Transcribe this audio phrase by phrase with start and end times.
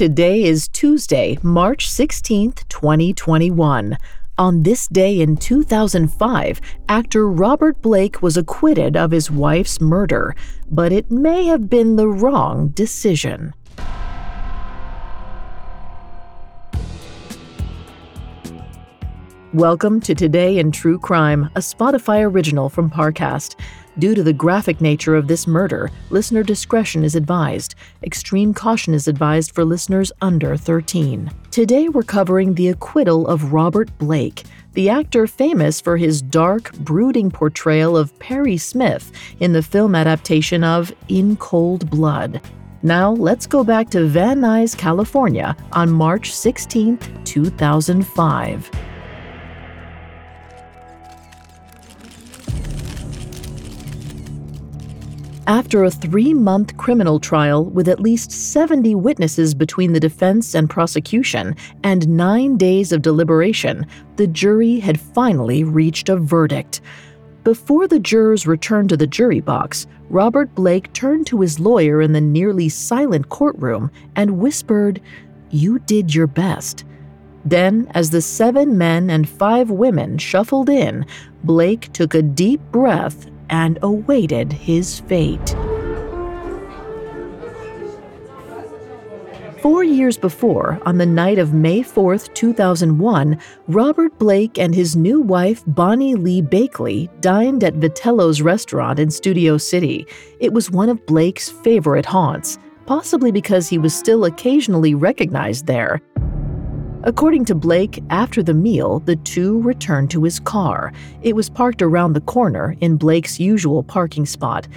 [0.00, 3.98] Today is Tuesday, March 16th, 2021.
[4.38, 10.34] On this day in 2005, actor Robert Blake was acquitted of his wife's murder,
[10.70, 13.52] but it may have been the wrong decision.
[19.52, 23.56] Welcome to Today in True Crime, a Spotify original from Parcast.
[24.00, 27.74] Due to the graphic nature of this murder, listener discretion is advised.
[28.02, 31.30] Extreme caution is advised for listeners under 13.
[31.50, 37.30] Today we're covering the acquittal of Robert Blake, the actor famous for his dark, brooding
[37.30, 42.40] portrayal of Perry Smith in the film adaptation of In Cold Blood.
[42.82, 48.70] Now let's go back to Van Nuys, California on March 16, 2005.
[55.50, 60.70] After a three month criminal trial with at least 70 witnesses between the defense and
[60.70, 63.84] prosecution and nine days of deliberation,
[64.14, 66.82] the jury had finally reached a verdict.
[67.42, 72.12] Before the jurors returned to the jury box, Robert Blake turned to his lawyer in
[72.12, 75.00] the nearly silent courtroom and whispered,
[75.50, 76.84] You did your best.
[77.44, 81.06] Then, as the seven men and five women shuffled in,
[81.42, 85.56] Blake took a deep breath and awaited his fate.
[89.60, 95.20] Four years before, on the night of May 4, 2001, Robert Blake and his new
[95.20, 100.06] wife, Bonnie Lee Bakley, dined at Vitello's restaurant in Studio City.
[100.38, 106.00] It was one of Blake's favorite haunts, possibly because he was still occasionally recognized there.
[107.02, 110.92] According to Blake, after the meal, the two returned to his car.
[111.22, 114.68] It was parked around the corner in Blake's usual parking spot.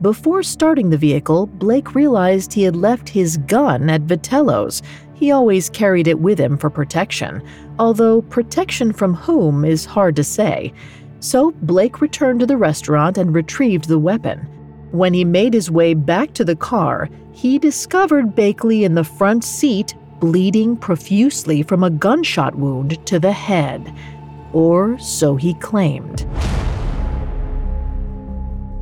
[0.00, 4.82] Before starting the vehicle, Blake realized he had left his gun at Vitello's.
[5.14, 7.42] He always carried it with him for protection,
[7.78, 10.72] although protection from whom is hard to say.
[11.20, 14.38] So Blake returned to the restaurant and retrieved the weapon.
[14.92, 19.44] When he made his way back to the car, he discovered Bakley in the front
[19.44, 23.94] seat bleeding profusely from a gunshot wound to the head.
[24.52, 26.26] Or so he claimed.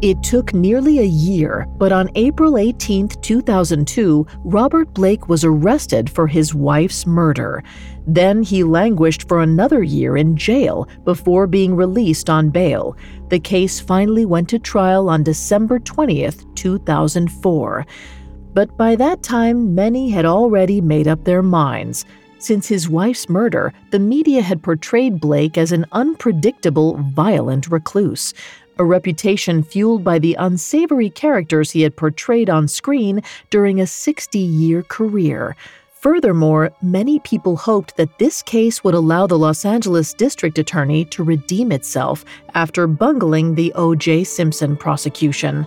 [0.00, 6.28] It took nearly a year, but on April 18, 2002, Robert Blake was arrested for
[6.28, 7.64] his wife's murder.
[8.06, 12.96] Then he languished for another year in jail before being released on bail.
[13.28, 17.86] The case finally went to trial on December 20, 2004.
[18.54, 22.04] But by that time, many had already made up their minds.
[22.38, 28.32] Since his wife's murder, the media had portrayed Blake as an unpredictable, violent recluse,
[28.78, 34.38] a reputation fueled by the unsavory characters he had portrayed on screen during a 60
[34.38, 35.56] year career.
[36.00, 41.24] Furthermore, many people hoped that this case would allow the Los Angeles District Attorney to
[41.24, 44.22] redeem itself after bungling the O.J.
[44.22, 45.66] Simpson prosecution.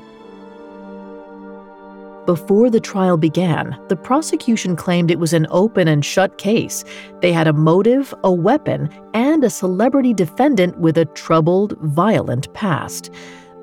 [2.26, 6.84] Before the trial began, the prosecution claimed it was an open and shut case.
[7.20, 13.10] They had a motive, a weapon, and a celebrity defendant with a troubled, violent past.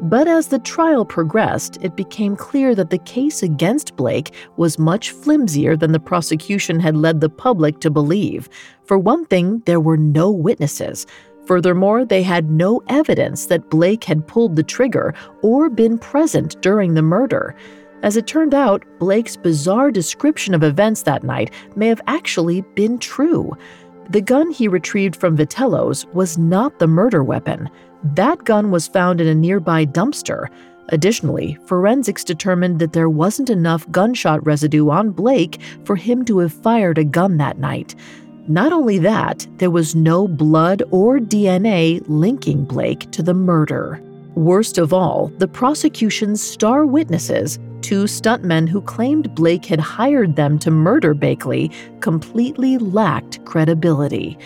[0.00, 5.12] But as the trial progressed, it became clear that the case against Blake was much
[5.12, 8.48] flimsier than the prosecution had led the public to believe.
[8.84, 11.06] For one thing, there were no witnesses.
[11.46, 16.94] Furthermore, they had no evidence that Blake had pulled the trigger or been present during
[16.94, 17.56] the murder.
[18.02, 22.98] As it turned out, Blake's bizarre description of events that night may have actually been
[22.98, 23.56] true.
[24.10, 27.68] The gun he retrieved from Vitello's was not the murder weapon.
[28.14, 30.46] That gun was found in a nearby dumpster.
[30.90, 36.52] Additionally, forensics determined that there wasn't enough gunshot residue on Blake for him to have
[36.52, 37.94] fired a gun that night.
[38.46, 44.00] Not only that, there was no blood or DNA linking Blake to the murder.
[44.34, 50.58] Worst of all, the prosecution's star witnesses, two stuntmen who claimed Blake had hired them
[50.58, 54.36] to murder Bakley, completely lacked credibility.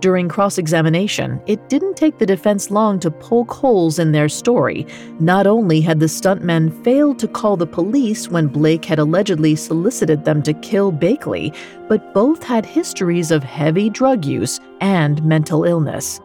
[0.00, 4.86] During cross examination, it didn't take the defense long to poke holes in their story.
[5.18, 10.26] Not only had the stuntmen failed to call the police when Blake had allegedly solicited
[10.26, 11.56] them to kill Bakley,
[11.88, 16.20] but both had histories of heavy drug use and mental illness.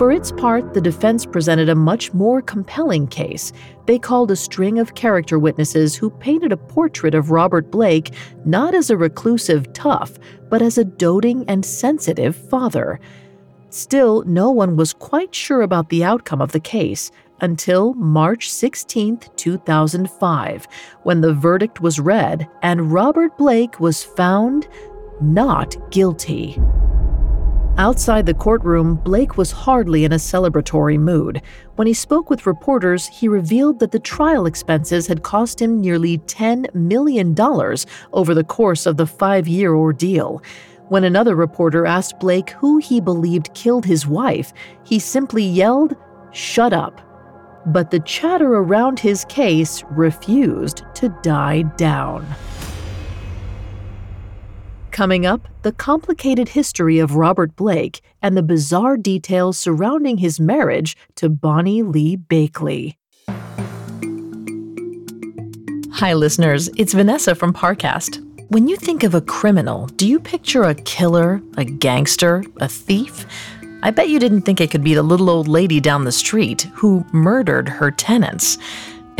[0.00, 3.52] For its part, the defense presented a much more compelling case.
[3.84, 8.14] They called a string of character witnesses who painted a portrait of Robert Blake
[8.46, 10.18] not as a reclusive tough,
[10.48, 12.98] but as a doting and sensitive father.
[13.68, 17.10] Still, no one was quite sure about the outcome of the case
[17.42, 20.66] until March 16, 2005,
[21.02, 24.66] when the verdict was read and Robert Blake was found
[25.20, 26.58] not guilty.
[27.78, 31.40] Outside the courtroom, Blake was hardly in a celebratory mood.
[31.76, 36.18] When he spoke with reporters, he revealed that the trial expenses had cost him nearly
[36.18, 37.34] $10 million
[38.12, 40.42] over the course of the five year ordeal.
[40.88, 44.52] When another reporter asked Blake who he believed killed his wife,
[44.84, 45.96] he simply yelled,
[46.32, 47.00] Shut up.
[47.66, 52.26] But the chatter around his case refused to die down.
[55.00, 60.94] Coming up, the complicated history of Robert Blake and the bizarre details surrounding his marriage
[61.14, 62.96] to Bonnie Lee Bakley.
[65.94, 66.68] Hi, listeners.
[66.76, 68.22] It's Vanessa from Parcast.
[68.50, 73.24] When you think of a criminal, do you picture a killer, a gangster, a thief?
[73.82, 76.66] I bet you didn't think it could be the little old lady down the street
[76.74, 78.58] who murdered her tenants.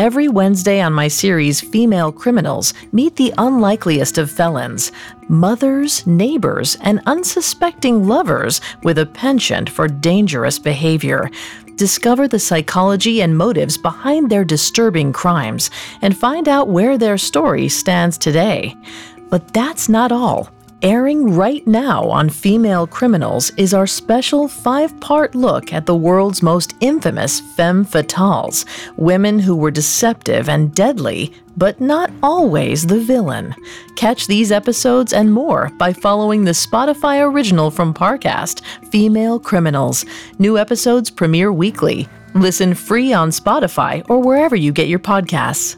[0.00, 4.92] Every Wednesday on my series, Female Criminals, meet the unlikeliest of felons
[5.28, 11.30] mothers, neighbors, and unsuspecting lovers with a penchant for dangerous behavior.
[11.76, 15.70] Discover the psychology and motives behind their disturbing crimes
[16.00, 18.74] and find out where their story stands today.
[19.28, 20.48] But that's not all.
[20.82, 26.42] Airing right now on Female Criminals is our special five part look at the world's
[26.42, 28.64] most infamous femme fatales,
[28.96, 33.54] women who were deceptive and deadly, but not always the villain.
[33.96, 40.06] Catch these episodes and more by following the Spotify original from Parcast, Female Criminals.
[40.38, 42.08] New episodes premiere weekly.
[42.34, 45.76] Listen free on Spotify or wherever you get your podcasts.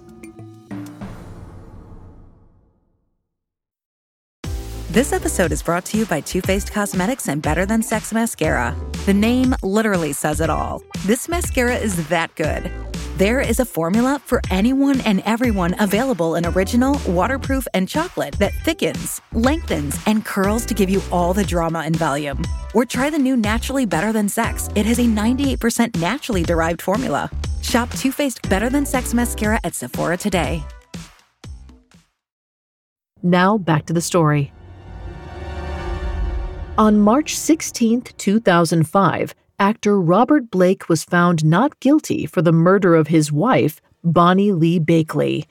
[4.93, 8.77] This episode is brought to you by Too Faced Cosmetics and Better Than Sex Mascara.
[9.07, 10.83] The name literally says it all.
[11.07, 12.71] This mascara is that good.
[13.17, 18.53] There is a formula for anyone and everyone available in original, waterproof, and chocolate that
[18.67, 22.45] thickens, lengthens, and curls to give you all the drama and volume.
[22.75, 24.69] Or try the new Naturally Better Than Sex.
[24.75, 27.31] It has a 98% naturally derived formula.
[27.63, 30.63] Shop Too Faced Better Than Sex Mascara at Sephora today.
[33.23, 34.53] Now back to the story.
[36.79, 43.09] On March 16, 2005, actor Robert Blake was found not guilty for the murder of
[43.09, 45.45] his wife, Bonnie Lee Bakley.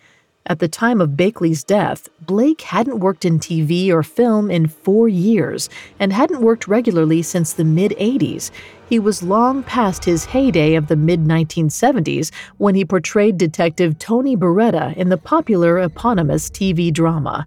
[0.47, 5.07] At the time of Bakley's death, Blake hadn't worked in TV or film in four
[5.07, 5.69] years
[5.99, 8.49] and hadn't worked regularly since the mid 80s.
[8.89, 14.35] He was long past his heyday of the mid 1970s when he portrayed Detective Tony
[14.35, 17.45] Baretta in the popular eponymous TV drama.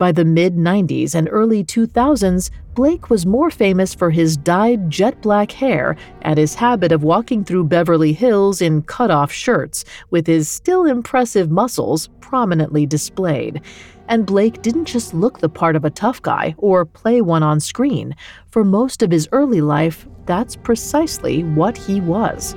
[0.00, 5.20] By the mid 90s and early 2000s, Blake was more famous for his dyed jet
[5.20, 10.26] black hair and his habit of walking through Beverly Hills in cut off shirts, with
[10.26, 13.60] his still impressive muscles prominently displayed.
[14.08, 17.60] And Blake didn't just look the part of a tough guy or play one on
[17.60, 18.16] screen.
[18.50, 22.56] For most of his early life, that's precisely what he was.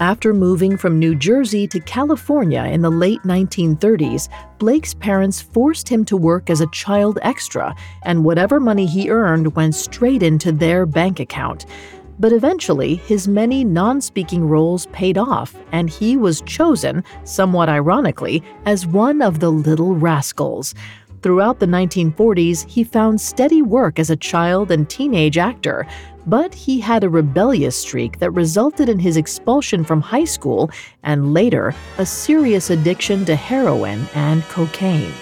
[0.00, 4.28] After moving from New Jersey to California in the late 1930s,
[4.58, 7.74] Blake's parents forced him to work as a child extra,
[8.04, 11.66] and whatever money he earned went straight into their bank account.
[12.20, 18.44] But eventually, his many non speaking roles paid off, and he was chosen, somewhat ironically,
[18.66, 20.76] as one of the Little Rascals.
[21.22, 25.84] Throughout the 1940s, he found steady work as a child and teenage actor,
[26.28, 30.70] but he had a rebellious streak that resulted in his expulsion from high school
[31.02, 35.12] and later a serious addiction to heroin and cocaine.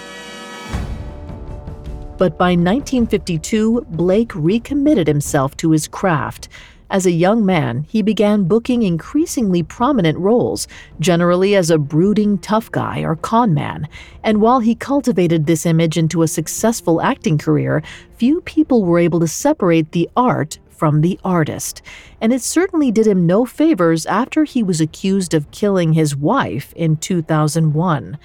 [2.17, 6.49] But by 1952, Blake recommitted himself to his craft.
[6.89, 10.67] As a young man, he began booking increasingly prominent roles,
[10.99, 13.87] generally as a brooding tough guy or con man.
[14.23, 17.83] And while he cultivated this image into a successful acting career,
[18.15, 21.81] few people were able to separate the art from the artist.
[22.21, 26.73] And it certainly did him no favors after he was accused of killing his wife
[26.75, 28.17] in 2001.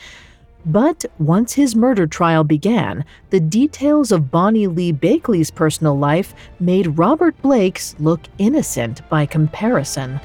[0.64, 6.98] But once his murder trial began, the details of Bonnie Lee Bakley's personal life made
[6.98, 10.20] Robert Blake's look innocent by comparison.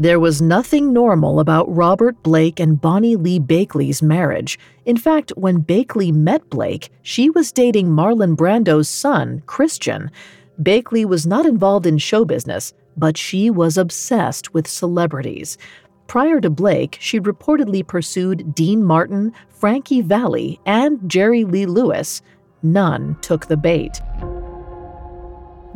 [0.00, 4.56] There was nothing normal about Robert Blake and Bonnie Lee Bakley's marriage.
[4.84, 10.12] In fact, when Bakley met Blake, she was dating Marlon Brando's son, Christian.
[10.62, 15.58] Bakley was not involved in show business, but she was obsessed with celebrities.
[16.06, 22.22] Prior to Blake, she'd reportedly pursued Dean Martin, Frankie Valli, and Jerry Lee Lewis.
[22.62, 24.00] None took the bait.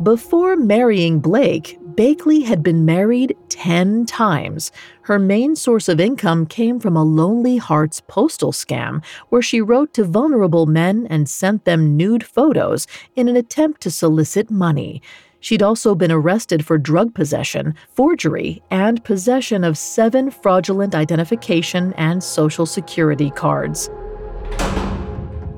[0.03, 4.69] Before marrying Blake, Bakley had been married 10 times.
[5.03, 9.93] Her main source of income came from a Lonely Hearts postal scam, where she wrote
[9.93, 15.01] to vulnerable men and sent them nude photos in an attempt to solicit money.
[15.39, 22.21] She'd also been arrested for drug possession, forgery, and possession of seven fraudulent identification and
[22.21, 23.89] social security cards.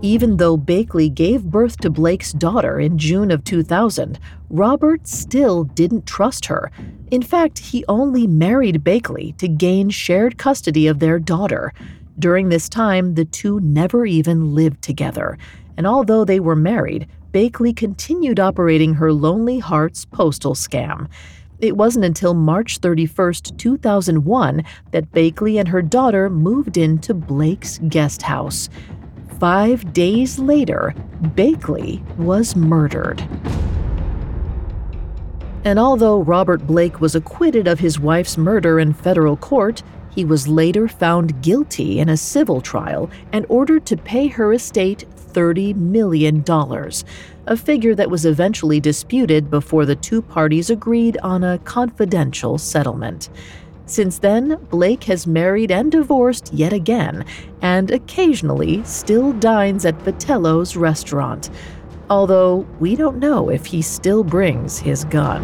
[0.06, 4.20] Even though Bakley gave birth to Blake's daughter in June of 2000,
[4.52, 6.72] Robert still didn't trust her.
[7.10, 11.74] In fact, he only married Bakley to gain shared custody of their daughter.
[12.20, 15.40] During this time, the two never even lived together.
[15.76, 21.08] And although they were married, Bakley continued operating her Lonely Hearts postal scam.
[21.60, 28.22] It wasn't until March 31, 2001, that Bakley and her daughter moved into Blake's guest
[28.22, 28.70] house.
[29.40, 33.22] Five days later, Bakley was murdered.
[35.66, 40.48] And although Robert Blake was acquitted of his wife's murder in federal court, he was
[40.48, 46.46] later found guilty in a civil trial and ordered to pay her estate $30 million,
[47.48, 53.30] a figure that was eventually disputed before the two parties agreed on a confidential settlement.
[53.88, 57.24] Since then, Blake has married and divorced yet again,
[57.62, 61.52] and occasionally still dines at Vitello's restaurant,
[62.10, 65.44] although we don't know if he still brings his gun.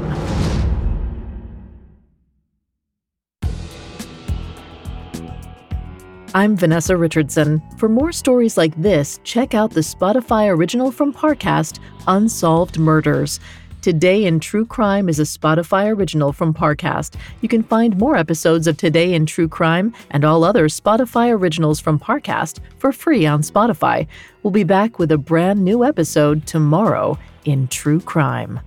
[6.33, 7.61] I'm Vanessa Richardson.
[7.77, 13.41] For more stories like this, check out the Spotify original from Parcast, Unsolved Murders.
[13.81, 17.15] Today in True Crime is a Spotify original from Parcast.
[17.41, 21.79] You can find more episodes of Today in True Crime and all other Spotify originals
[21.79, 24.05] from Parcast for free on Spotify.
[24.43, 28.59] We'll be back with a brand new episode tomorrow in True Crime.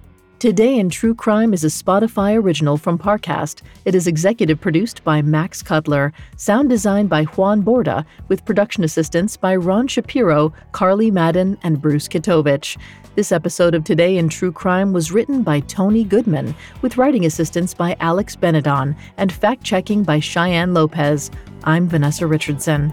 [0.45, 3.63] Today in True Crime is a Spotify original from Parcast.
[3.87, 9.39] It is executive produced by Max Cutler, sound designed by Juan Borda, with production assistance
[9.39, 12.77] by Ron Shapiro, Carly Madden, and Bruce Kitovich.
[13.15, 17.73] This episode of Today in True Crime was written by Tony Goodman, with writing assistance
[17.73, 21.31] by Alex Benedon and fact checking by Cheyenne Lopez.
[21.65, 22.93] I'm Vanessa Richardson.